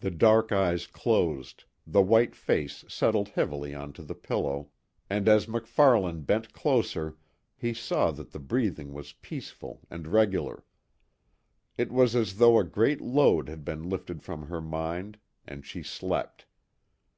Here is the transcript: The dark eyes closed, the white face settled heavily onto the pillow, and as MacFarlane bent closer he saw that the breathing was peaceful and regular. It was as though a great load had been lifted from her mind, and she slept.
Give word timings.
The 0.00 0.10
dark 0.10 0.52
eyes 0.52 0.86
closed, 0.86 1.64
the 1.86 2.02
white 2.02 2.36
face 2.36 2.84
settled 2.88 3.30
heavily 3.30 3.74
onto 3.74 4.02
the 4.02 4.14
pillow, 4.14 4.68
and 5.08 5.26
as 5.30 5.48
MacFarlane 5.48 6.20
bent 6.24 6.52
closer 6.52 7.16
he 7.56 7.72
saw 7.72 8.10
that 8.10 8.32
the 8.32 8.38
breathing 8.38 8.92
was 8.92 9.14
peaceful 9.22 9.80
and 9.88 10.06
regular. 10.08 10.62
It 11.78 11.90
was 11.90 12.14
as 12.14 12.36
though 12.36 12.58
a 12.58 12.64
great 12.64 13.00
load 13.00 13.48
had 13.48 13.64
been 13.64 13.88
lifted 13.88 14.22
from 14.22 14.48
her 14.48 14.60
mind, 14.60 15.18
and 15.48 15.64
she 15.64 15.82
slept. 15.82 16.44